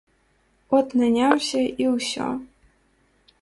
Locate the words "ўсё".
1.93-2.27